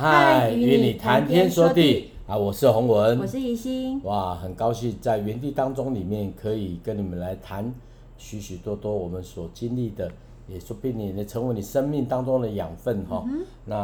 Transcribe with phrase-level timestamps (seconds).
[0.00, 2.34] 嗨，与你谈天说地啊！
[2.34, 4.00] 我是洪文，我是怡心。
[4.02, 7.70] 哇，很高兴在原地当中里面可以跟你们来谈
[8.16, 10.10] 许许多多我们所经历的，
[10.48, 13.26] 也说不定你能成为你生命当中的养分哈。
[13.28, 13.76] 嗯、那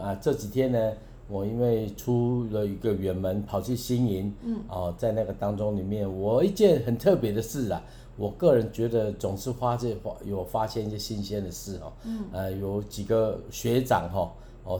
[0.00, 0.92] 啊这几天呢，
[1.26, 7.82] 我因为出了一个远门，跑去新营，嗯，哦，在那个当中里面，我一件很特别的事啊。
[8.16, 9.94] 我个人觉得总是发现
[10.24, 14.30] 有发现一些新鲜的事哦，嗯，呃，有几个学长哈，哦，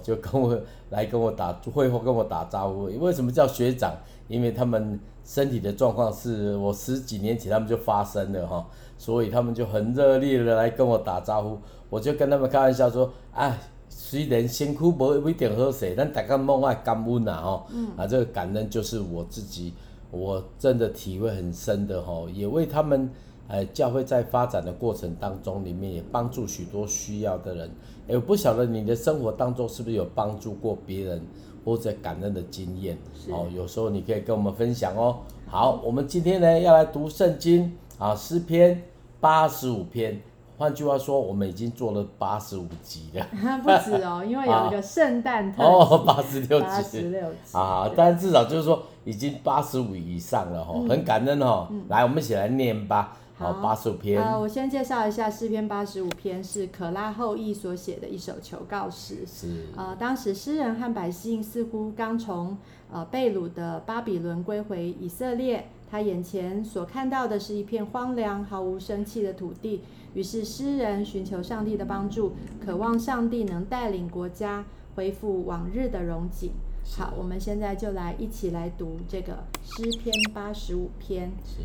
[0.02, 0.58] 就跟我
[0.90, 2.84] 来跟我打会后跟我打招呼。
[2.98, 3.94] 为什么叫学长？
[4.28, 8.66] 因为他们身体的状况是我十几年前他们就发生了哈，
[8.98, 11.58] 所以他们就很热烈的来跟我打招呼。
[11.88, 13.56] 我就跟他们开玩笑说，哎，
[13.88, 19.72] 虽然辛苦不不一定喝水，但大家梦爱感恩呐哈，嗯，啊，这个感恩就是我自己，
[20.10, 23.08] 我真的体会很深的哈，也为他们。
[23.48, 27.70] 哎，教会在发展的过程当中，里面也帮助许多需要的人。
[28.08, 31.20] 哎，我不晓得你的生活当中是不是有帮助过别人
[31.64, 32.96] 或者感恩的经验？
[33.30, 35.18] 哦，有时候你可以跟我们分享哦。
[35.48, 38.82] 好，我们今天呢要来读圣经啊，诗篇
[39.20, 40.20] 八十五篇。
[40.58, 43.26] 换句话说，我们已经做了八十五集了。
[43.62, 46.66] 不止哦，因为有一个圣诞特辑哦，八十六集。
[46.66, 51.66] 八十六集啊，但至少就是说已经八十五以上了哈，嗯、很感恩哦。
[51.70, 53.18] 嗯、来，我们一起来念吧。
[53.38, 54.22] 好，八十五篇。
[54.22, 59.26] 呃，我先介绍一下诗篇八十五篇，是可拉后裔所写的一首求告诗。
[59.26, 59.66] 是。
[59.76, 62.56] 呃，当时诗人和百姓似乎刚从
[62.90, 69.82] 呃被掳的巴比伦归回以色列，他眼前所看到的是一片荒凉、毫无生气的土地。
[70.14, 72.32] 于是诗人寻求上帝的帮助，
[72.64, 74.64] 渴望上帝能带领国家
[74.94, 76.52] 恢复往日的荣景。
[76.96, 81.30] 好，我们现在就来一起来读这个诗篇八十五篇。
[81.44, 81.60] 是。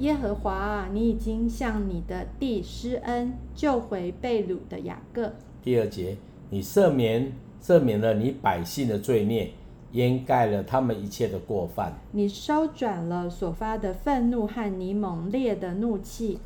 [0.00, 5.32] 耶和华啊，你已经向你的地施恩，救回被掳的雅各。
[5.62, 6.18] 第二节，
[6.50, 9.52] 你赦免赦免了你百姓的罪孽，
[9.92, 11.94] 掩盖了他们一切的过犯。
[12.12, 16.38] 你收转了所发的愤怒和你猛烈的怒气。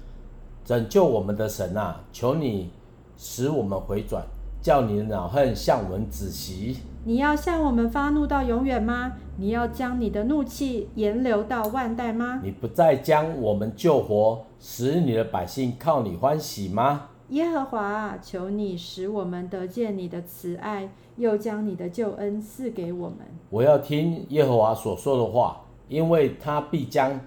[0.64, 2.70] 拯救我们的神啊，求你
[3.16, 4.24] 使我们回转，
[4.62, 6.76] 叫你的恼恨向我们止息。
[7.04, 9.14] 你要向我们发怒到永远吗？
[9.38, 12.40] 你要将你的怒气延流到万代吗？
[12.44, 17.08] 你不再将我们救活，使你的百姓靠你欢喜吗？
[17.30, 23.18] 耶和华啊，求你使我们得见你的慈爱，又将你的救恩赐给我们。
[23.48, 27.18] 我要听耶和华所说的话，因为他必将，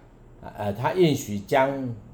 [0.56, 1.72] 呃，他应许将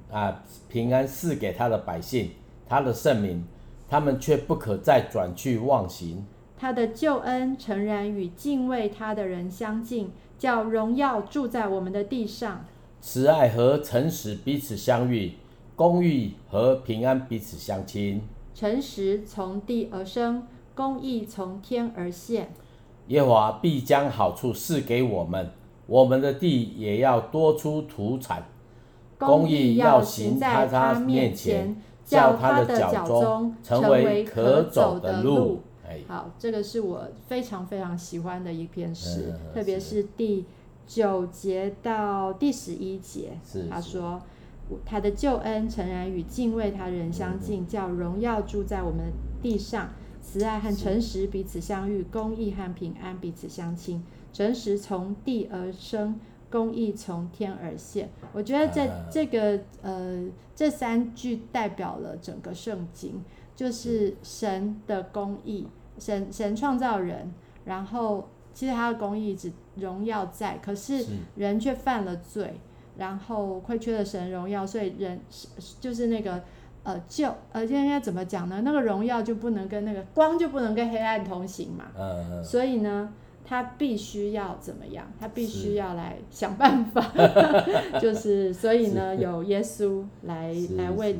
[0.09, 2.29] 啊、呃、平安赐给他的百姓，
[2.69, 3.43] 他的圣民，
[3.89, 6.25] 他们却不可再转去妄行。
[6.59, 12.65] 他的救恩诚然与敬畏他的人相近，叫荣耀住在我们的地上。
[12.99, 15.31] 慈爱和诚实彼此相遇，
[15.77, 18.21] 公义和平安彼此相亲。
[18.53, 20.43] 诚实从地而生，
[20.75, 22.51] 公义从天而现。
[23.07, 25.51] 耶和华必将好处赐给我们，
[25.87, 28.43] 我们的地也要多出土产。
[29.17, 35.61] 公义要行在他面前，叫他的脚中成为可走的路。
[36.07, 40.45] 好，这个是我非常非常喜欢的一篇诗，嗯、特别是第
[40.87, 43.31] 九节到第十一节。
[43.69, 44.21] 他说，
[44.85, 49.11] 他的救恩诚然与敬畏他人相近，嗯、叫荣耀住在我们
[49.41, 49.89] 地上，
[50.21, 54.03] 慈爱和诚实彼此相遇，公义和平安彼此相亲。
[54.31, 56.19] 诚实从地而生，
[56.51, 58.09] 公义从天而现。
[58.31, 63.23] 我觉得这、啊、这个呃这三句代表了整个圣经，
[63.55, 65.65] 就是神的公义。
[65.99, 67.31] 神神创造人，
[67.65, 71.05] 然后其实他的公义一直荣耀在，可是
[71.35, 72.59] 人却犯了罪，
[72.97, 75.19] 然后亏缺了神荣耀，所以人
[75.79, 76.41] 就是那个
[76.83, 78.61] 呃就呃应该怎么讲呢？
[78.63, 81.85] 那个荣耀就不能跟那个光就不能跟黑暗同行嘛。
[81.97, 82.43] 嗯嗯。
[82.43, 83.13] 所以呢，
[83.45, 85.05] 他必须要怎么样？
[85.19, 91.17] 他必须要来想办法，是 就是 所以呢，有 耶稣来来为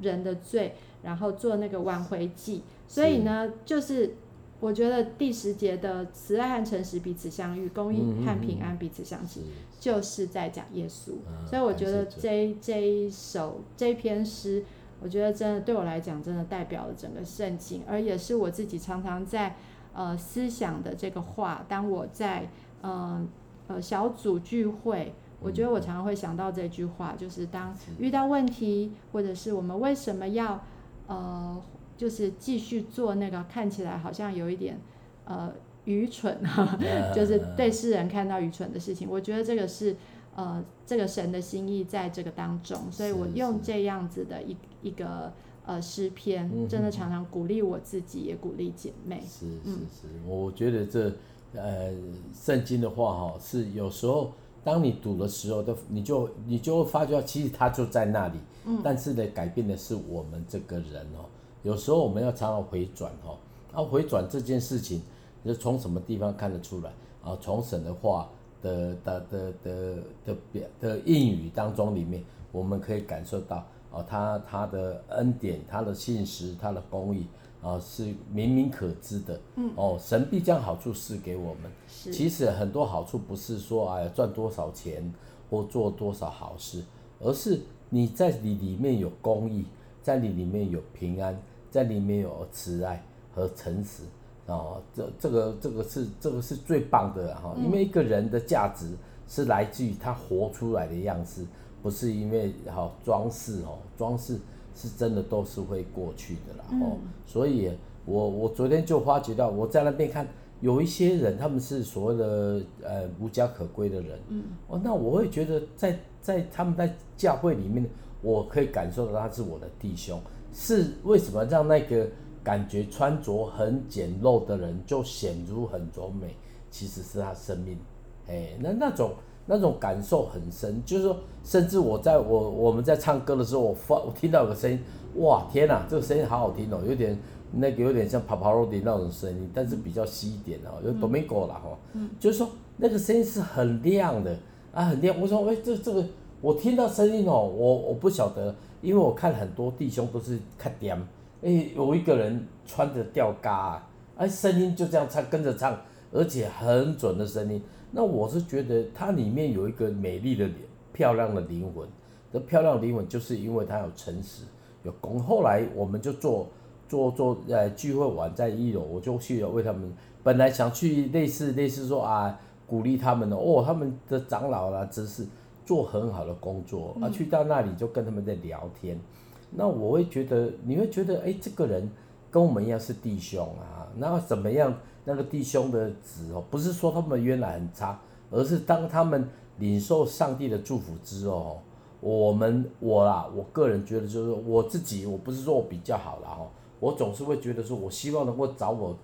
[0.00, 2.62] 人的罪，然后做那个挽回祭。
[2.88, 4.16] 所以呢，就是
[4.60, 9.44] 我觉得第十节的慈爱和诚实彼此相遇，公义和平安彼此相亲，
[9.78, 11.12] 就是在讲耶稣。
[11.46, 14.64] 所以我觉得这这一首这篇诗，
[15.00, 19.54] 我觉得真的对我来讲，真的代表了整个圣经，而也是我自己常常在
[19.92, 21.64] 呃思想的这个话。
[21.68, 22.48] 当我在
[22.80, 23.22] 呃
[23.66, 30.64] 呃小组聚会，我觉得我常常会想到这句话，就是当遇到问题，或者是我们为什么要
[31.06, 31.62] 呃。
[31.98, 34.80] 就是继续做那个看起来好像有一点
[35.26, 35.52] 呃
[35.84, 36.78] 愚蠢哈，
[37.12, 39.06] 就是对世人看到愚蠢的事情。
[39.10, 39.96] 我觉得这个是
[40.36, 45.32] 呃这个神的心意在这个当中，所以我用这样子的一一个
[45.66, 49.20] 呃诗篇，嗯、真的常常鼓励我自己，也鼓励姐妹。
[49.20, 51.12] 是是是，嗯、我觉得这
[51.54, 51.90] 呃
[52.32, 58.38] 圣经的话哈，是有时候当你读的时候，都你就你就会发觉，其实它就在那里。
[58.66, 58.80] 嗯。
[58.84, 61.24] 但是呢，改变的是我们这个人哦。
[61.62, 63.36] 有时候我们要常常回转哈，
[63.72, 65.02] 啊回转这件事情，
[65.44, 66.90] 就从什么地方看得出来
[67.22, 67.36] 啊？
[67.40, 68.28] 从神的话
[68.62, 69.94] 的的的的
[70.24, 72.22] 的表的应语当中里面，
[72.52, 73.56] 我们可以感受到
[73.92, 77.26] 啊，他他的恩典、他的信实、他的公义
[77.62, 79.40] 啊，是明明可知的。
[79.56, 79.70] 嗯。
[79.76, 81.70] 哦，神必将好处赐给我们。
[81.88, 82.12] 是。
[82.12, 85.12] 其实很多好处不是说哎赚多少钱
[85.50, 86.84] 或做多少好事，
[87.20, 87.60] 而是
[87.90, 89.64] 你在你里面有公义，
[90.08, 91.38] 在你里面有平安。
[91.70, 94.04] 在里面有慈爱和诚实，
[94.46, 98.96] 哦，这这个这个是这个是最棒的哈，因为一个人的价值
[99.28, 101.44] 是来自于他活出来的样式，
[101.82, 104.38] 不是因为哈装饰哦，装饰
[104.74, 106.96] 是真的都是会过去的啦哦，
[107.26, 107.70] 所以
[108.06, 110.26] 我我昨天就发觉到我在那边看
[110.62, 117.86] 有一些人他们是所谓的呃无家可归的人，嗯，哦，那我会觉得在在他们在教会里面，
[118.22, 120.20] 我可以感受到他是我的弟兄。
[120.52, 122.06] 是为什么让那个
[122.42, 126.34] 感觉穿着很简陋的人就显出很柔美？
[126.70, 127.78] 其实是他生命，
[128.26, 129.12] 哎，那那种
[129.46, 134.78] 那种感受很深，就是说，甚至我在我我们在唱歌的时候，我发我听到有个声音，
[135.16, 137.18] 哇，天哪，这个声音好好听哦，有点
[137.52, 144.36] 那个有点像帕帕罗蒂那种声音，但是比较稀一点哦，有多米戈啦哈，嗯，就是说那个声音是很亮的
[144.72, 145.18] 啊，很亮。
[145.20, 146.04] 我说，哎，这这个
[146.40, 148.54] 我听到声音哦，我我不晓得。
[148.80, 150.96] 因为我看很多弟兄都是看点，
[151.42, 155.76] 哎，有一个人穿着吊嘎啊，哎，声音就这样唱，跟着唱，
[156.12, 157.60] 而且很准的声音。
[157.90, 160.58] 那我是觉得它里面有一个美丽的脸，
[160.92, 161.88] 漂亮的灵魂。
[162.32, 164.44] 这漂亮的灵魂就是因为它有诚实，
[164.84, 165.18] 有功。
[165.18, 166.46] 后来我们就做
[166.88, 169.92] 做做，呃，聚会晚在一楼，我就去了为他们。
[170.22, 175.26] 本来想去类似类似说啊，鼓励他们的哦，他们的长老啦，只是。
[175.68, 179.02] 做很好的工作，啊，去到那里就跟他们在聊天，嗯、
[179.50, 181.90] 那我会觉得，你会觉得，哎、欸，这个人
[182.30, 184.74] 跟我们一样是弟兄啊，那怎么样？
[185.04, 188.00] 那个弟兄的子哦，不是说他们原来很差，
[188.30, 189.28] 而是当他们
[189.58, 191.60] 领受上帝的祝福之后，
[192.00, 196.48] 我们我啦，我个人觉得就是我自己，我不是说我比较好啦，哈，
[196.80, 198.96] 我总是会觉得说，我希望能够找我。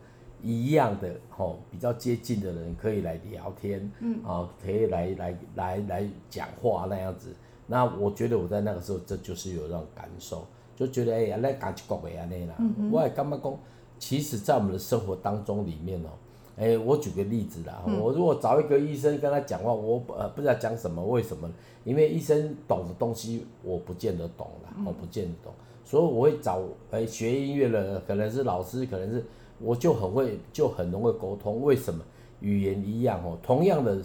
[0.45, 7.35] 一样的吼，比较接近的人可以来聊天，嗯，啊，可以来来来来讲话那样子。
[7.67, 10.47] 那我觉得我在那个时候，这就是有那种感受，
[10.77, 12.55] 就觉得哎呀，那感觉国的安尼啦。
[12.93, 13.59] 我也干嘛讲？
[13.99, 16.11] 其实，在我们的生活当中里面哦，
[16.59, 21.51] 哎，我举个例子啦，我如果找一个医生跟他讲话，我呃不知道讲什么，为什么？
[21.85, 25.53] 因为医生懂的东西我不见得懂啦，我不见得懂，
[25.85, 29.25] 所以我会找哎学音乐的，可能是老师，可能是。
[29.65, 31.63] 我就很会，就很容易沟通。
[31.63, 32.05] 为什么？
[32.41, 33.99] 语言一样哦，同样的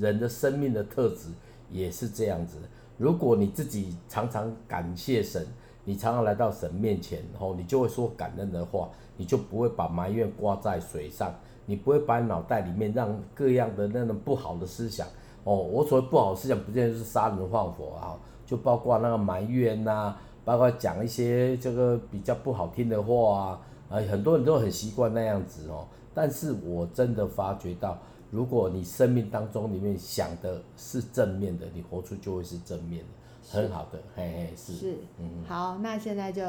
[0.00, 1.28] 人的生命的特质
[1.70, 2.58] 也是这样子。
[2.96, 5.46] 如果你自己常常感谢神，
[5.84, 11.32] 你常常来到神面前，哦，你就会说感恩的话，你就不会把埋怨挂在水上，
[11.66, 15.06] 你不会把脑袋里面让各样的那种不好的思想，
[15.44, 23.60] 哦，我所谓不好思想，不见得是杀人放火啊，就包括那个埋怨呐、啊，包括讲一些这个比较不好听的话啊。
[23.90, 27.98] 啊，很多人都很习惯那样子哦，但是我真的发觉到，
[28.30, 34.74] 如果你生命当中里面想的是正面的，你活出就会是正面的，很好的，嘿嘿，是。
[34.74, 36.44] 是，嗯，好，那现在就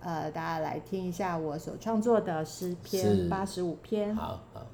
[0.00, 4.14] 呃，大家来听一下我所创作的诗篇八十五篇。
[4.14, 4.66] 好好。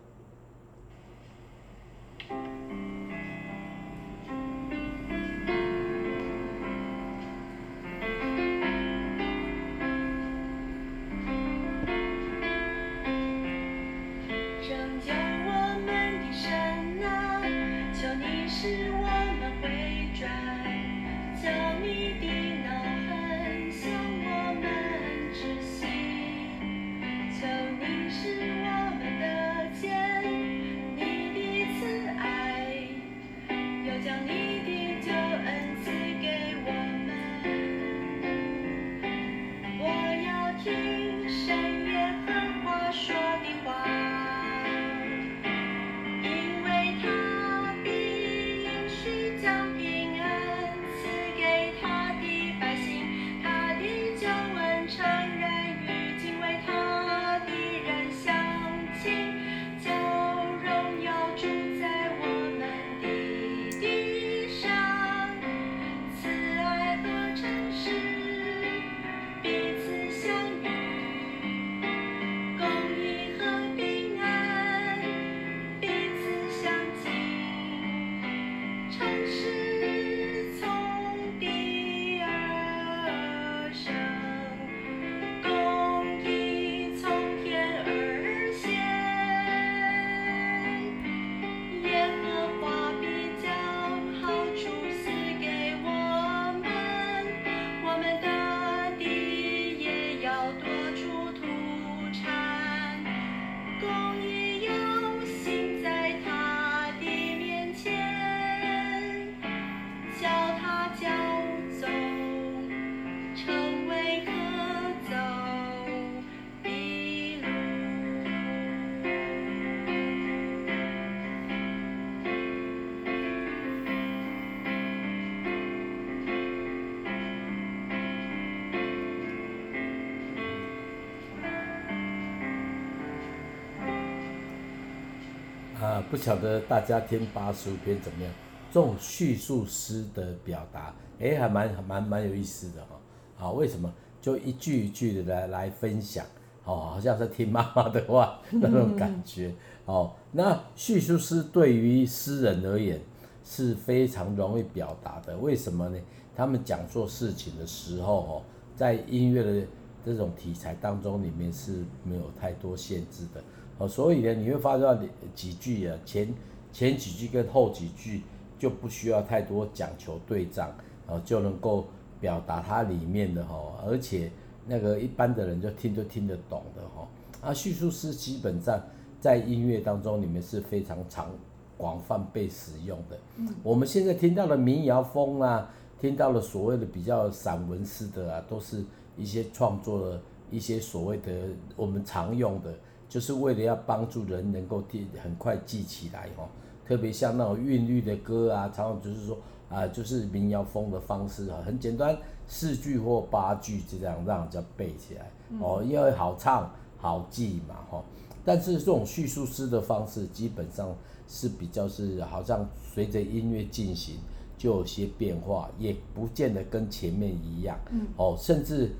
[136.11, 138.33] 不晓得大家听八十五篇怎么样？
[138.73, 143.47] 这种叙述诗的表达，哎，还蛮蛮蛮有意思的哈。
[143.47, 143.93] 啊，为什么？
[144.21, 146.27] 就一句一句的来来分享，
[146.65, 149.55] 哦，好像是听妈妈的话那种感觉。
[149.85, 153.01] 哦，那叙述诗对于诗人而言
[153.45, 155.37] 是非常容易表达的。
[155.39, 155.99] 为什么呢？
[156.35, 158.43] 他们讲做事情的时候，哦，
[158.75, 159.67] 在音乐的
[160.05, 163.41] 这种题材当中，里面是没有太多限制的。
[163.81, 166.29] 哦，所以呢，你会发现几句啊，前
[166.71, 168.21] 前几句跟后几句
[168.59, 170.71] 就不需要太多讲求对仗，
[171.07, 171.87] 哦，就能够
[172.21, 173.57] 表达它里面的哈，
[173.87, 174.31] 而且
[174.67, 177.49] 那个一般的人就听都听得懂的哈。
[177.49, 178.79] 啊，叙述诗基本上
[179.19, 181.31] 在音乐当中里面是非常常
[181.79, 183.19] 广泛被使用的。
[183.37, 188.85] 嗯，我们现在听到的民谣风啊，听到了所谓的比较散文诗的啊，都是
[189.17, 190.21] 一些创作的
[190.51, 191.33] 一些所谓的
[191.77, 192.75] 我们常用的。
[193.11, 196.49] 就是为了要帮助人能够记很快记起来哈，
[196.87, 199.37] 特别像那种韵律的歌啊，常常就是说
[199.69, 205.29] 啊，就是民谣风的方式啊，很简单，四句或八句就这样让人家背起来
[205.61, 208.01] 哦，因为好唱好记嘛哈。
[208.45, 210.95] 但是这种叙述诗的方式基本上
[211.27, 212.65] 是比较是好像
[212.95, 214.19] 随着音乐进行
[214.57, 217.77] 就有些变化，也不见得跟前面一样
[218.17, 218.93] 哦，甚至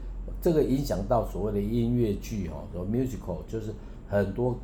[0.43, 3.73] 这个影响到所谓的音乐剧哈，有 musical 就是。
[4.11, 4.59] 很多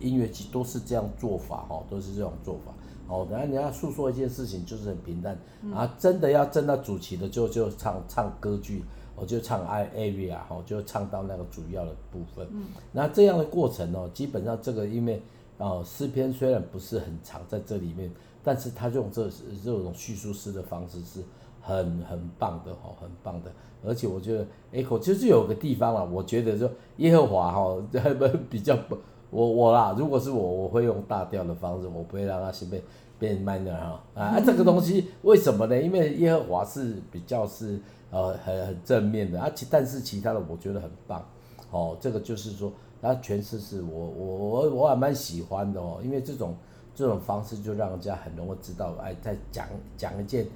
[0.00, 2.72] 音乐剧都是这样做法哈，都是这种做法。
[3.08, 5.38] 哦，然后你要诉说一件事情，就是很平淡。
[5.72, 8.82] 啊，真的要真的主题的，就就唱唱歌剧，
[9.14, 12.48] 我就唱 I aria 哈，就唱到那个主要的部分。
[12.50, 15.22] 嗯那这样的过程哦，基本上这个因为
[15.58, 18.10] 哦诗篇虽然不是很长在这里面，
[18.42, 19.30] 但是他用这
[19.62, 21.22] 这种叙述诗的方式是
[21.66, 23.50] 很很棒的哈，很棒的。
[23.84, 27.76] 而且我觉得，Echo 就是有个地方啊，我觉得说耶和华哈，
[28.48, 28.96] 比较不，
[29.30, 32.82] 我我啦，如果是我，我会用大调的方式，我不会让它先变
[33.18, 35.80] 变 minor 哈啊，这个东西为什么呢？
[35.80, 37.78] 因为耶和华是比较是
[38.10, 41.24] 呃很很正面的啊，其但是其他的我觉得很棒，
[41.70, 46.56] 哦，这个就是说它诠释是我我我我还蛮喜欢的哦，因为这种
[46.94, 50.46] 这种方式就让人家很容易知道，哎，在讲讲一件。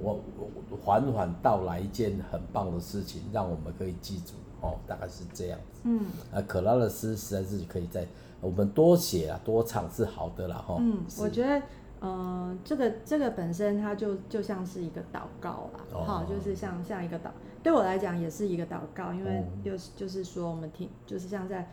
[0.00, 5.80] 我我缓缓道来一件很棒的事情，让我们可以记住哦，大概是这样子。
[5.84, 8.06] 嗯，啊，可拉的诗实在是可以在
[8.40, 10.76] 我们多写啊，多唱是好的啦哈。
[10.78, 11.62] 嗯，我觉得，
[12.00, 17.30] 呃，这个这个本身它就就像是一个祷告啦，好、哦，就是像像一个祷，
[17.62, 21.68] 对我来讲也是一个祷告，因为就是就是说我们听，就是像在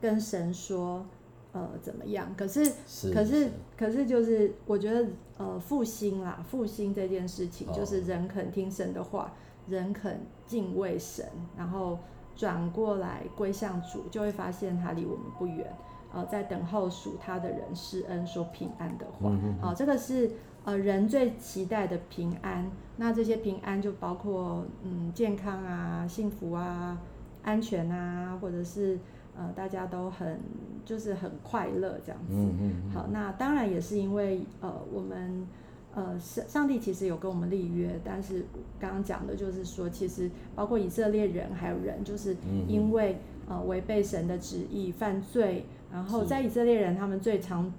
[0.00, 1.04] 跟神说。
[1.52, 2.32] 呃，怎么样？
[2.36, 9.30] 可是，是可是，可是，就是我觉得，呃，复兴啦，复兴这件事情，就是人肯听神的话，哦、
[9.66, 11.26] 人肯敬畏神，
[11.56, 11.98] 然后
[12.36, 15.66] 转过来归向主，就会发现他离我们不远。
[16.12, 20.30] 呃，在等候属他的人施恩说平安的话，好、嗯呃，这个是
[20.64, 22.70] 呃人最期待的平安。
[22.96, 26.96] 那这些平安就包括嗯健康啊、幸福啊、
[27.42, 28.96] 安全啊，或者是。
[29.40, 30.38] 呃，大家都很
[30.84, 32.34] 就是很快乐这样子。
[32.34, 32.90] 嗯嗯嗯。
[32.92, 35.46] 好，那当然也是因为呃，我们
[35.94, 38.44] 呃上上帝其实有跟我们立约，但是
[38.78, 42.36] 刚刚讲的就是说，其实包括以色列人还有人，就是
[42.68, 43.18] 因为
[43.48, 47.72] 呃违背神的旨意犯罪，然后在以色列人他们最常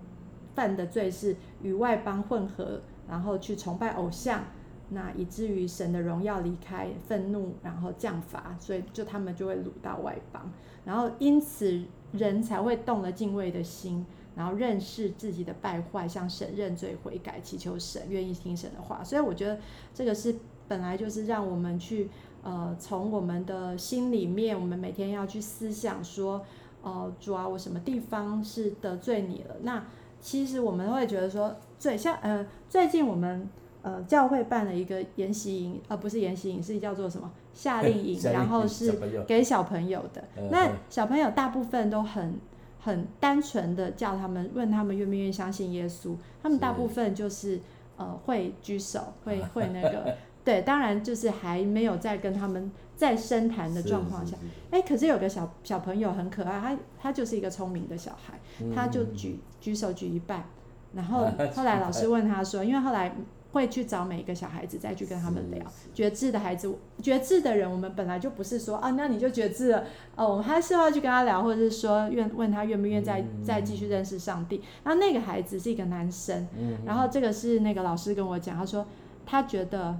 [0.55, 4.45] 犯的罪是与外邦混合，然后去崇拜偶像。
[4.93, 10.51] 那以至于神的荣耀离开，愤怒，然后降罚，所以就他们就会掳到外邦，
[10.85, 19.03] 然后因此人才会动了敬畏的心，然后认识自己的败坏，向神认罪悔改，祈求神愿意听神的话。
[19.03, 19.59] 所以我觉得
[19.93, 20.35] 这个是
[20.67, 22.09] 本来就是让我们去
[22.43, 26.43] 呃从我们的心里面，我们每天要去思想说，
[26.81, 29.55] 呃主啊，我什么地方是得罪你了？
[29.61, 29.85] 那
[30.19, 33.49] 其实我们会觉得说，最像呃最近我们。
[33.83, 38.91] 呃，教会办了一个研习营，呃，不是研习营，是叫做什么夏令营，然后是
[39.27, 40.23] 给小朋友的。
[40.51, 42.35] 那小朋友大部分都很
[42.79, 47.59] 很单纯的叫他们问他们愿不愿意相信耶稣，他们大部分就是
[47.97, 54.37] 呃会举手，会会那个， 对，当然就是还没有在跟他们在深谈的状况下，
[54.69, 58.39] 哎，可是有个小小朋友很可爱，他他就是一个聪明的小孩，
[58.75, 60.45] 他就举举手举一半，
[60.93, 63.15] 然 后后来老师问他说，因为后来。
[63.51, 65.61] 会去找每一个小孩子，再去跟他们聊
[65.93, 69.83] 觉知的孩子，觉知的人，我们本来就不是说啊，那你就觉知了，
[70.15, 74.61] 哦，我们还是要去跟他聊，或者是说愿问他愿不愿意再再继续认识上帝。
[74.83, 76.47] 那那个孩子是一个男生，
[76.85, 78.85] 然后这个是那个老师跟我讲，他说
[79.25, 79.97] 他觉得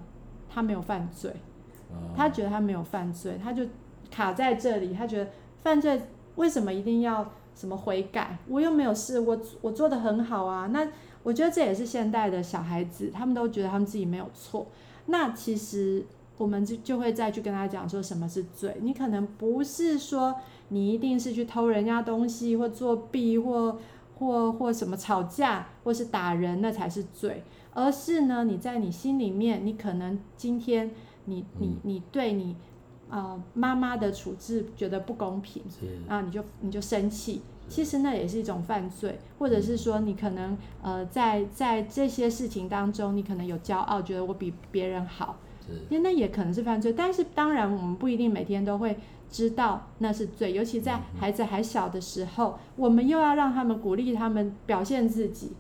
[0.50, 1.34] 他没有犯罪，
[2.16, 3.66] 他觉得他没有犯罪，他就
[4.10, 5.30] 卡在这里，他觉得
[5.62, 6.02] 犯罪
[6.36, 8.38] 为什么一定要什么悔改？
[8.48, 10.68] 我又没有事，我我做的很好啊。
[10.68, 10.88] 那
[11.24, 14.68] 我觉得这也是现代的小孩子，他们都觉得他们自己没有错。
[15.06, 16.06] 那其实
[16.38, 18.78] 我们就就会再去跟他讲说什么是罪。
[18.82, 20.36] 你可能不是说
[20.70, 23.80] 你一定是去偷人家东西，或作弊，或
[24.18, 27.44] 或或什么吵架，或是打人，那才是罪。
[27.74, 30.92] 而是呢，你在你心里面，你可能今天
[31.26, 32.56] 你你你对你。
[33.10, 35.62] 啊，妈妈、呃、的处置觉得不公平，
[36.08, 45.38] 啊，你就你就生气，其实那也是一种犯罪，或者是说你可能呃在在这些事情当中，你可能有骄傲，觉得我比别人好，
[45.90, 46.92] 因为那也可能是犯罪。
[46.92, 48.98] 但是当然，我们不一定每天都会
[49.30, 55.54] 知道那是罪，尤其在孩子还小的时候，我们又要让他们鼓励他们表现自己，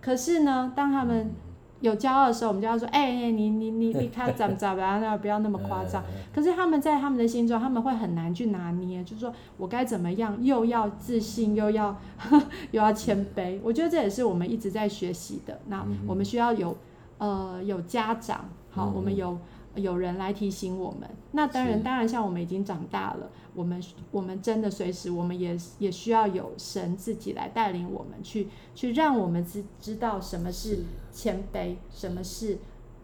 [0.00, 1.32] 可是呢，当他们
[1.80, 5.00] 有骄傲的时候，我们就要说：“哎、欸，你你你你看怎么怎么样？
[5.00, 6.02] 那不要那么夸张。
[6.34, 13.58] ”可是他们在他们的心中，他们会很难去拿捏，就是说我该怎么样，又要自信，又要呵又要谦卑。
[13.62, 15.60] 我觉得这也是我们一直在学习的。
[15.68, 16.76] 那我们需要有
[17.18, 19.38] 呃有家长，好，我们有。
[19.76, 30.80] 有人来提醒我们，那当然，当然，像我们已经长大了，我们我们真的随时，我们也也需要有神自己来带领我们去，去让我们知知道什么是
[31.12, 32.58] 谦卑，什么是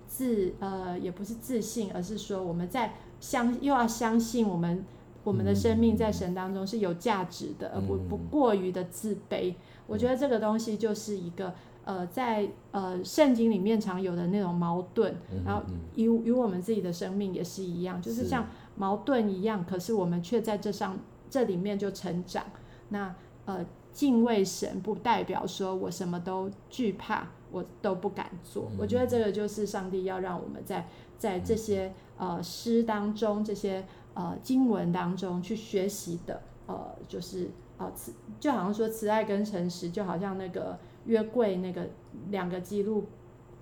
[0.07, 4.85] 自呃，也不是自信，而是说我们在相又要相信我们
[5.25, 9.55] 我们的生命在神当中是有价值的，而不不过于的自卑。
[9.87, 11.55] 我觉得这个东西就是一个。
[11.85, 15.13] 呃，在呃圣经里面常有的那种矛盾，
[15.45, 15.63] 然后
[15.97, 20.97] 与与我们自己的生命也是一样，就是像矛盾一样，可是我们却在这上
[21.29, 22.45] 这里面就成长。
[22.91, 23.13] 那
[23.47, 28.71] 呃敬畏神不代表说我什么都惧怕，我都不敢做。
[28.79, 30.87] 我觉得这个就是上帝要让我们在
[31.19, 36.41] 在这些呃诗当中，这些呃经文当中去学习的。
[36.69, 40.79] 呃，就是呃慈，就好像说慈爱跟诚实，就好像那个。
[41.07, 41.89] 约柜那个
[42.31, 43.05] 两个基路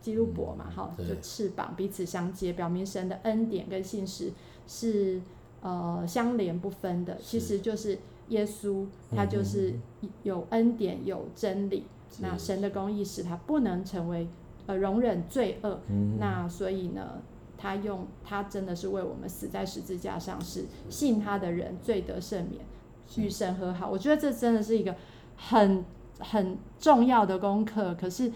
[0.01, 4.33] 基路伯嘛，哈、嗯，就翅膀彼此相接，表明神的恩典跟信实
[4.67, 5.21] 是
[5.61, 7.17] 呃相连不分的。
[7.21, 7.99] 其实就是
[8.29, 9.75] 耶稣，他就是
[10.23, 11.85] 有恩典有真理。
[12.21, 14.29] 那神的公义使他不能成为
[14.67, 15.81] 呃容忍罪恶。
[15.89, 17.23] 嗯、那所以呢，
[17.57, 22.65] 他用他真的是为我们死在十字架上，是信他的人罪得赦免，
[23.17, 23.91] 与神和好。
[23.91, 24.95] 我觉得这真的是一个
[25.37, 25.85] 很。
[26.21, 28.31] 很重要的功课，可是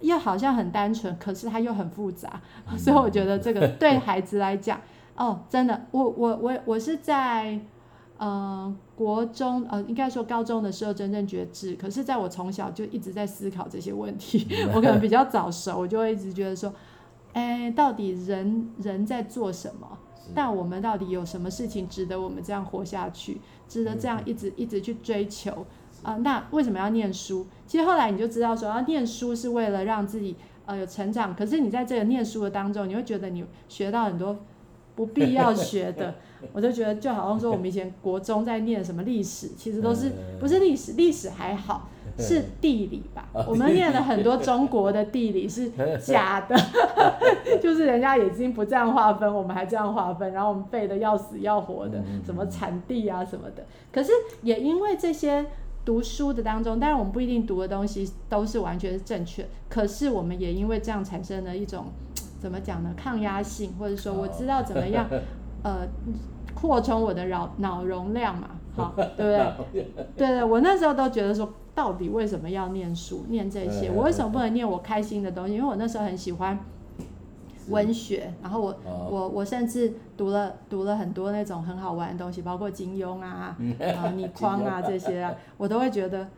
[0.00, 2.40] 又好像很单纯，可是它又很复杂，
[2.70, 4.80] 嗯、所以我觉得这个 对孩子来讲，
[5.16, 7.60] 哦，真的，我我我我是在
[8.18, 16.72] 呃国中呃应该说高中的时候真正觉知，可是在我从小就一直在思考这些问题，嗯、我可能比较早熟，我就会一直觉得说，
[17.32, 19.98] 哎，到底人人在做什么？
[20.32, 25.66] 但我们到底有什么事情值得我们这样活下去，值得这样一直、嗯、一直去追求？
[26.02, 27.46] 啊、呃，那为什么要念书？
[27.66, 30.36] 其实后来你就知道说，要念书是为了让自己
[30.66, 31.34] 呃有成长。
[31.34, 34.36] 可是你在这个念书的当中，你会觉得你学到很多
[34.94, 36.14] 不必要学的。
[36.54, 40.10] 我就觉得就好像说，我们以前国中在念什么历史，其实都是
[40.40, 43.28] 不是历史，历史还好， 是地理吧？
[43.46, 46.56] 我们念了很多中国的地理是 假的，
[47.60, 53.66] 就是人家已经不这样划分，我们还这样划分，然后我们背的要死要活的，什么产地啊什么的。
[53.92, 54.10] 可是
[54.42, 55.44] 也因为这些。
[55.90, 61.86] 读书的当中，当然我们不一定读的东西都是完全是正确，可是我们也因为这样产生了一种
[62.38, 62.94] 怎么讲呢？
[62.96, 65.04] 抗压性，或者说我知道怎么样，
[65.64, 65.88] 呃，
[66.54, 69.16] 扩充我的脑脑容量嘛，好， 对不
[69.72, 69.90] 对？
[70.16, 73.90] 对对，我那时候都觉得说，到底为什么要念书，念这些？
[73.90, 75.54] 我为什么不能念我开心的东西？
[75.54, 76.56] 因为我那时候很喜欢。
[77.68, 83.56] 文学，然后我、哦、我我甚至读了读了很多那种很好玩的东西，包括金庸啊、
[83.98, 86.28] 啊 倪匡啊这些啊，我都会觉得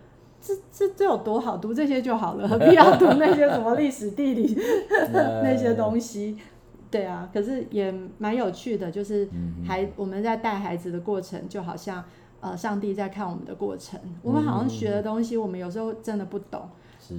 [0.41, 4.59] 这这这有多好，读这些就好了，何必要读那些什么历史地理
[5.13, 6.37] 那些东西？
[6.91, 9.27] 对啊，可是也蛮有趣的，就是
[9.67, 12.05] 孩我们在带孩子的过程，就好像
[12.41, 16.61] 呃上帝在看我们的过程，我们好像学的东西，我们有时候真的不懂。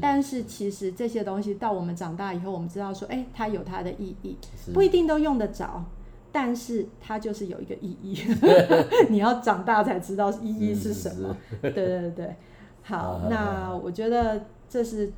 [0.01, 4.37] 但是其实这些东西到我们长大以后，我们知道说，哎，它有它的意义，
[4.73, 5.83] 不一定都用得着，
[6.31, 8.17] 但是它就是有一个意义。
[9.09, 11.35] 你要长大才知道意义是什么。
[11.61, 12.35] 对对对，
[12.81, 15.11] 好，那我觉得这是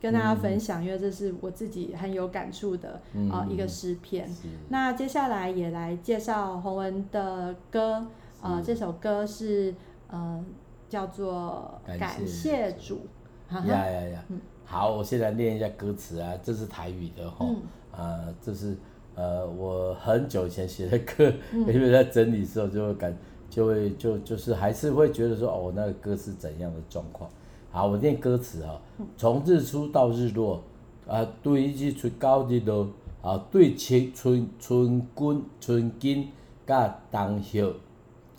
[0.00, 3.00] 跟大家分享，因为这是我自己很有感触的
[3.30, 4.28] 啊一个诗篇。
[4.68, 8.06] 那接下来也来介绍洪文的歌，
[8.40, 9.74] 啊，这首歌是
[10.08, 10.44] 呃
[10.88, 13.06] 叫做感谢主。
[13.50, 14.24] 呀呀呀！
[14.64, 17.46] 好，我现在念一下歌词啊，这是台语的哈，
[17.92, 18.76] 啊，这是
[19.14, 23.16] 呃我很久以前写的歌， 因为在整理的时候就会感
[23.48, 27.30] 就会就就是还是会觉得说哦，我那个歌是怎样的状况？
[27.70, 28.80] 好，我念歌词啊，
[29.16, 30.62] 从日出到日落，
[31.06, 32.88] 啊，对日出到日落，
[33.22, 36.28] 啊，对春春春君春景
[36.66, 37.64] 甲冬叶，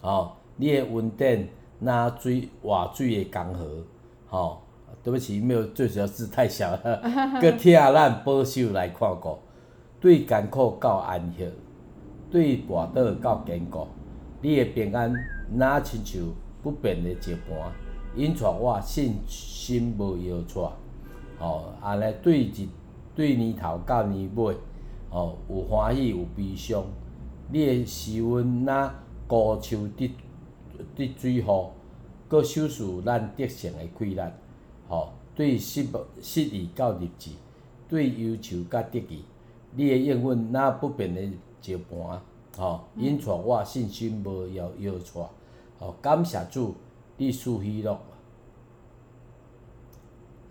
[0.01, 1.47] 哦，你的云顶
[1.79, 3.83] 那水活水的江河，
[4.27, 4.61] 吼，
[5.07, 7.01] 对不起，没有最主要字太小了，
[7.39, 9.37] 搁请咱保守来看顾，
[10.01, 11.49] 对艰苦到安歇，
[12.29, 13.87] 对跋倒到坚固，
[14.41, 15.13] 你的平安
[15.53, 16.21] 那亲像
[16.61, 17.71] 不变的石盘，
[18.17, 20.69] 因带我信心无摇掣，
[21.39, 22.67] 吼，安尼对日
[23.15, 24.57] 对年头到年尾，
[25.09, 26.83] 吼，有欢喜有悲伤，
[27.49, 28.93] 你的时温那
[29.25, 30.11] 高树滴
[30.97, 31.45] 滴水雨，
[32.27, 34.21] 搁守护咱得胜的气力，
[34.87, 35.85] 吼，对失
[36.21, 37.31] 失意到日志，
[37.87, 39.23] 对忧愁甲得意，
[39.75, 41.21] 你的应允那不变的
[41.61, 42.21] 石盘。
[42.57, 45.29] 吼，因带我信心无摇摇带，
[45.77, 46.73] 吼，感谢主，
[47.17, 47.99] 你赐喜乐，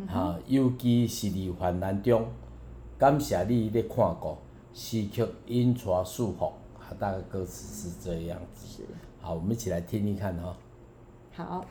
[0.07, 2.27] 哈，尤其是伫患难中，
[2.97, 4.37] 感谢你咧看顾，
[4.73, 8.67] 时刻因带祝福，哈，大概歌词是这样子。
[8.69, 8.83] 是。
[9.21, 10.57] 好，我们一起来听听看哈。
[11.33, 11.67] 好。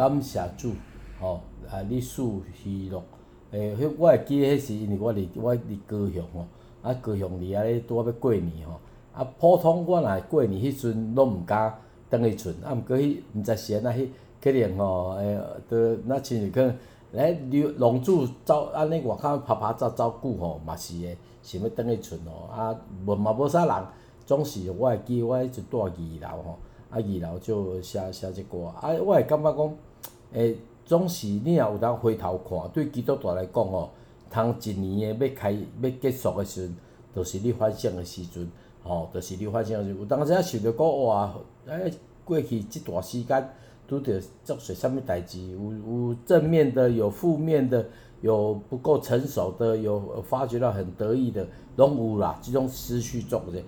[0.00, 0.72] 感谢主，
[1.20, 2.22] 吼，啊，你赐
[2.54, 3.02] 喜乐，
[3.50, 6.46] 诶，迄我会记得迄是因为我伫我伫高雄吼，
[6.80, 8.80] 啊，高雄伫遐咧拄仔要过年吼，
[9.12, 14.08] 啊，普通我若过年迄阵拢毋敢转去厝，啊，毋过迄毋知是安怎迄
[14.42, 16.74] 可能吼，诶，都那亲像可能
[17.12, 23.86] 来龙龙珠走安尼外口拍拍走走久吼，嘛是会想要转去厝吼，啊，无嘛无啥人，
[24.24, 26.58] 总是我会记得我迄阵住二楼吼，
[26.88, 29.74] 啊，二楼就写写即歌，啊，我会感觉讲。
[30.32, 33.90] 诶，总是你若有当回头看，对基督徒来讲吼，
[34.30, 36.74] 通一年诶要开要结束诶时阵，
[37.14, 38.48] 着、就是你反省诶时阵，
[38.82, 39.98] 吼，着是你反省诶时阵。
[39.98, 41.34] 有当时啊想着讲哇，
[41.66, 41.92] 诶，
[42.24, 43.48] 过去即段时间
[43.88, 47.84] 拄着做些啥物代志，有有正面的，有负面的，
[48.20, 51.44] 有不够成熟的，有发觉到很得意的，
[51.76, 52.38] 拢有啦。
[52.40, 53.60] 即种思绪作者，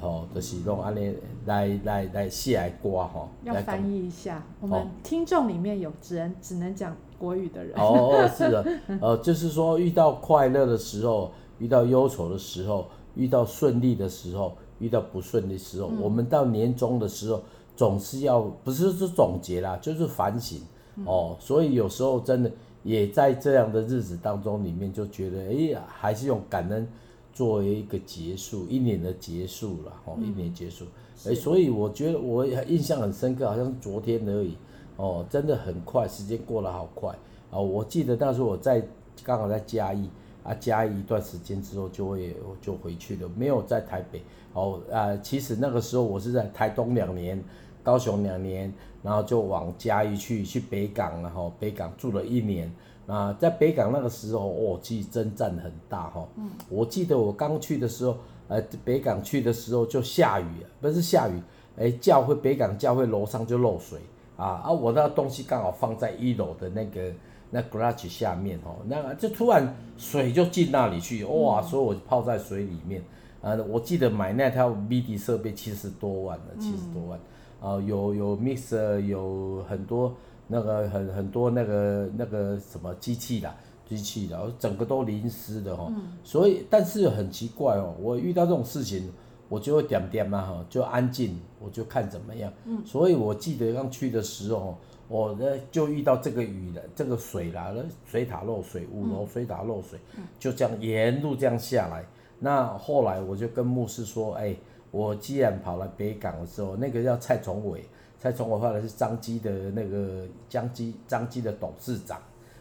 [0.00, 1.14] 吼，就是拢安尼
[1.46, 3.28] 来来来写来歌吼。
[3.44, 7.78] 要翻译一下，我们听众里面有只能只能讲国语的人。
[7.78, 8.66] 哦哦，是的，
[9.00, 17.42] 呃，就是说遇到快乐的时候，遇到忧愁的时候，遇到顺利的时候，遇到不顺利的时候，嗯、我们到年终的时候，
[17.76, 20.60] 总是要不是说总结啦，就是反省、
[20.96, 21.36] 嗯、哦。
[21.38, 22.50] 所以有时候真的
[22.82, 26.88] 也在这样的日子当中里面，就觉得哎呀，还是用感恩。
[27.32, 30.84] 作为一个结束，一年的结束了，哦，一年结束，
[31.26, 34.56] 哎、嗯，所以我觉得我印象很深刻，好像是昨天而已，
[34.96, 37.10] 哦，真的很快，时间过得好快，
[37.50, 38.86] 啊，我记得那时候我在
[39.22, 40.08] 刚好在嘉义，
[40.42, 47.42] 啊，嘉义一段时间之后就会就回去了，没有在台北，哦，啊，其实那个时候我是在台东两年，
[47.82, 52.70] 高雄两年，然后就往嘉义去，去北港，然后北港住了一年。
[53.10, 56.28] 啊，在北港那个时候，哦，其实征战很大哈。
[56.36, 56.48] 嗯。
[56.68, 61.42] 我记得我刚去的时候，呃，北港去的时候就下雨，不是下雨，
[61.76, 63.98] 哎，教会北港教会楼上就漏水
[64.36, 64.70] 啊啊！
[64.70, 67.12] 我那东西刚好放在一楼的那个
[67.50, 71.60] 那 garage 下面哦，那就突然水就进那里去，哇！
[71.60, 73.02] 所以我就泡在水里面。
[73.42, 77.18] 啊，我记得买那套 MIDI 设备七十多万了，七十多万。
[77.60, 80.14] 啊，有有 mixer，有很多。
[80.52, 83.54] 那个很很多那个那个什么机器啦，
[83.88, 85.86] 机器的，整个都淋湿的哈。
[85.90, 89.12] 嗯、所以，但是很奇怪哦，我遇到这种事情，
[89.48, 92.52] 我就会点点嘛哈，就安静，我就看怎么样。
[92.64, 97.72] 嗯、所以我记得刚去的时候，我呢就遇到这个雨的，这个水啦，
[98.04, 102.04] 水塔漏水，五楼水塔漏水，嗯、就这样沿路这样下来。
[102.40, 104.56] 那后来我就跟牧师说，哎，
[104.90, 107.84] 我既然跑来北港的时候，那个叫蔡崇伟。
[108.20, 112.20] 蔡崇伟后来是张基的那个彰基张基的董事长，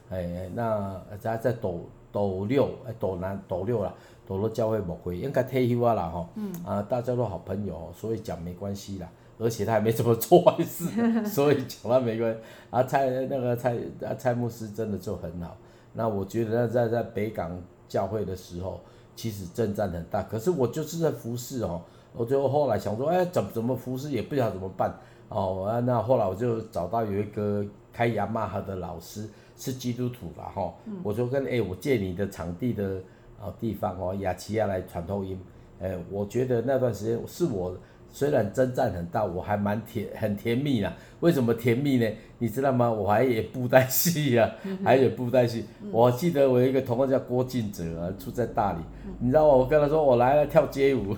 [0.09, 3.93] 哎，那他在斗斗六哎斗南斗六啦，
[4.25, 6.51] 斗六教会牧会应该退休啊啦吼，嗯。
[6.65, 10.85] 啊大家都好朋友，所以讲没关系啦，而且他还没怎么做坏事，
[11.27, 12.39] 所以讲他没关系。
[12.69, 15.57] 啊蔡那个蔡啊蔡牧师真的就很好，
[15.91, 18.79] 那我觉得在在北港教会的时候，
[19.15, 21.81] 其实征战很大，可是我就是在服侍哦，
[22.13, 24.93] 我最后后来想说，哎怎么怎么服侍也不知道怎么办。
[25.29, 32.95] 哦，啊，那后来我就找到有一个开雅马哈的老师，是基督徒啦，哈，嗯、我就跟哎、欸，我借你的场地的
[33.39, 35.39] 啊地方哦，雅琪亚来传透音，
[35.79, 37.77] 哎、欸，我觉得那段时间是我
[38.11, 40.91] 虽然征战很大，我还蛮甜很甜蜜啦。
[41.19, 42.09] 为什么甜蜜呢？
[42.39, 42.91] 你知道吗？
[42.91, 44.49] 我还演布袋戏啊，
[44.83, 45.63] 还有布袋戏。
[45.83, 51.15] 嗯、我记得我有一个同学叫郭敬哲啊，住在大理，嗯、你知道我跟他说我来了跳街舞，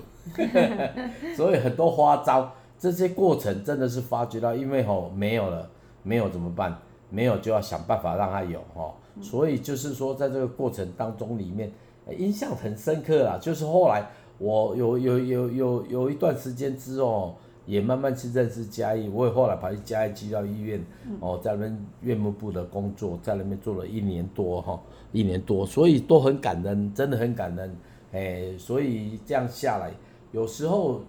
[1.35, 2.51] 所以很多花招。
[2.79, 5.69] 这些过程真的是发觉到，因为吼没有了，
[6.01, 6.75] 没有怎么办？
[7.11, 8.95] 没有就要想办法让它有吼。
[9.21, 11.71] 所以就是说，在这个过程当中里面，
[12.17, 13.37] 印象很深刻啦。
[13.39, 14.03] 就是后来
[14.39, 17.35] 我有有有有有一段时间之后，
[17.67, 19.07] 也慢慢去认识嘉义。
[19.09, 20.83] 我也后来跑去嘉义基督教医院，
[21.19, 24.81] 哦，在那边院务部的工作，在那边做了一年多哈，
[25.11, 27.75] 一年多，所以都很感恩，真的很感恩。
[28.13, 29.91] 哎，所以这样下来，
[30.31, 31.01] 有时候。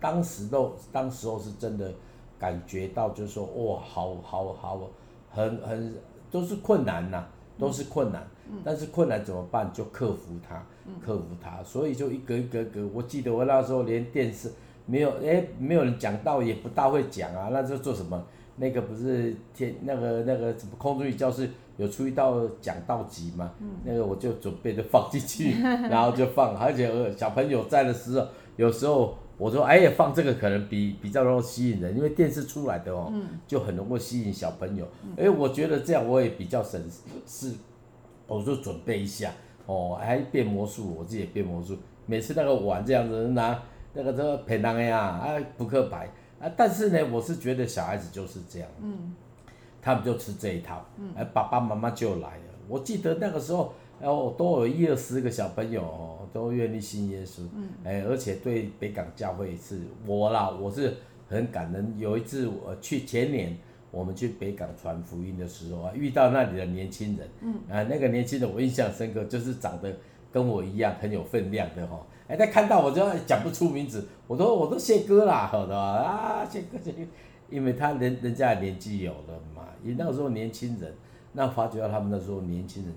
[0.00, 1.90] 当时都，当时候是真的
[2.38, 4.78] 感觉到，就是说，哇，好好好，
[5.30, 5.94] 很很
[6.30, 7.24] 都是困难呐，
[7.58, 8.22] 都是困难。
[8.50, 9.72] 嗯、但是困难怎么办？
[9.72, 10.62] 就克服它，
[11.00, 11.62] 克服它。
[11.62, 14.52] 所以就一格一个个，我记得我那时候连电视
[14.84, 17.48] 没有，哎，没有人讲到，也不大会讲啊。
[17.50, 18.22] 那就做什么？
[18.56, 23.50] 那个不是天那个那个什么空中语教室有出一道讲道集嘛？
[23.58, 28.26] 嗯、那个我就准备着放进去， 然后就放，而且小朋友在的时候，
[28.56, 29.16] 有时候。
[29.36, 34.84] 我说，哎呀，放这个可能比比较容易吸引人，因为电视出来的哦，嗯、就很容易吸引小朋友。
[35.16, 36.80] 哎、嗯，我觉得这样我也比较省
[37.26, 37.52] 事，
[38.28, 39.32] 我就准备一下
[39.66, 41.76] 哦，还变魔术，我自己也变魔术。
[42.06, 43.60] 每次那个玩这样子拿
[43.92, 46.08] 那个这个培囊呀，啊，扑克牌
[46.40, 49.16] 啊，但是呢，我是觉得小孩子就是这样，嗯，
[49.82, 50.76] 他们就吃这一套，
[51.16, 52.42] 哎、嗯，爸爸妈妈就来了。
[52.68, 53.74] 我记得那个时候。
[54.04, 60.94] 然后都有一二十个小朋友哦，都愿意信耶稣，嗯，哎，而且对北港教会是我啦，我是
[61.26, 61.94] 很感恩。
[61.96, 63.56] 有一次我去前年，
[63.90, 69.90] 我们去北港传福音的时候啊，遇到那里的年轻人，嗯，啊，那个年轻人我印象深刻，就是长得
[70.30, 76.98] 跟我一样很有分量的哈，哎，他看到我就讲不出名字，我说我都谢哥啦，好的啊，谢哥谢哥，
[77.48, 80.92] 因为他人人家年纪有了嘛，也那个时候年轻人，
[81.32, 82.92] 那发觉到他们那时候年轻人。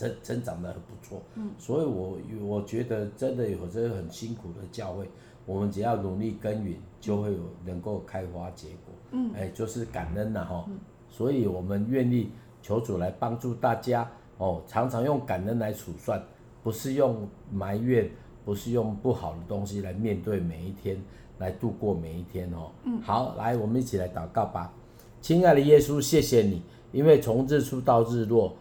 [0.00, 5.06] 成成长的很不错，嗯，所以我我觉得真的有这个很辛苦的教会，
[5.44, 10.66] 我们只要努力耕耘，就会有能够开花结果，嗯，哎，就是感恩呐哈，
[11.10, 12.30] 所以我们愿意
[12.62, 16.22] 求主来帮助大家哦，常常用感恩来处算，
[16.62, 18.10] 不是用埋怨，
[18.42, 21.00] 不不是用不好的东西来面对每一天，
[21.38, 22.72] 来度过每一天哦。
[22.82, 24.72] 嗯，好，来，我们一起来祷告吧。
[25.20, 26.60] 亲爱的耶稣，谢谢你，
[26.90, 28.52] 因为从日出到日落，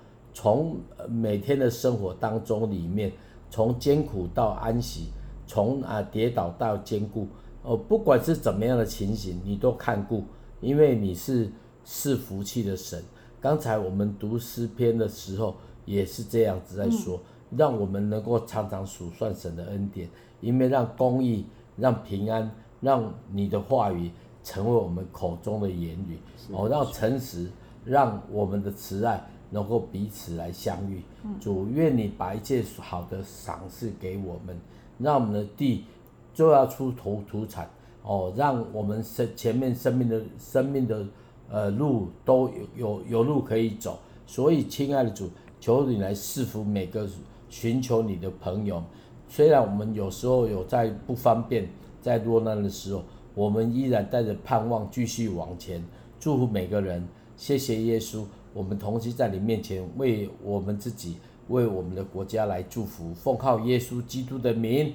[0.41, 0.78] 从
[1.10, 3.12] 每天的生活当中里面，
[3.49, 5.10] 从艰苦到安息，
[5.45, 7.28] 从啊跌倒到坚固，
[7.62, 10.23] 哦，不管是怎么样的情形，你都看顾，
[10.62, 11.52] 因为你是
[11.84, 13.04] 是福气的神。
[13.41, 22.49] 刚才我们读诗篇的时候，也是这样子在说，嗯、让我们能够常常数算神的恩典，因为让公义、让平安、
[22.80, 24.10] 让你的话语
[24.41, 26.17] 成为我们口中的言语，
[26.54, 27.49] 哦，让诚实，
[27.84, 31.01] 让我们的慈爱能够彼此来相遇。
[31.23, 34.59] 嗯、主，愿你把一切好的赏赐给我们，
[34.97, 35.85] 让我们的地
[36.33, 37.69] 就要出头土产，
[38.03, 41.05] 哦，让我们生前面生命的生命的。
[41.51, 45.27] 呃，路都有有有路可以走，所以亲爱的主，
[45.59, 47.09] 求你来赐福每个
[47.49, 48.83] 寻求你的朋友。
[49.27, 51.67] 虽然我们有时候有在不方便、
[52.03, 55.83] 在落难的时候，我们依然带着盼望继续往前。
[56.19, 57.03] 祝福每个人，
[57.35, 64.93] 谢谢耶稣，我们同时在你面前为我们自己、为我们的国家来祝福，奉靠耶稣基督的名，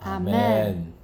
[0.00, 1.03] 阿门。